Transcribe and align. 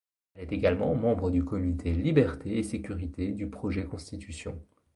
Elle 0.33 0.45
est 0.45 0.51
également 0.55 0.95
membre 0.95 1.29
du 1.29 1.45
comité 1.45 1.93
liberté 1.93 2.57
et 2.57 2.63
sécurité 2.63 3.33
du 3.33 3.47
Projet 3.51 3.85
Constitution. 3.85 4.59